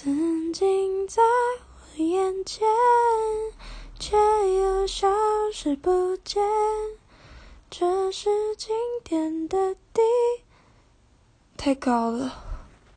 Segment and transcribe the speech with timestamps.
[0.00, 1.20] 曾经在
[1.96, 2.64] 我眼前，
[3.98, 5.08] 却又消
[5.52, 6.40] 失不见，
[7.68, 10.00] 这是今天的地。
[11.56, 12.47] 太高了。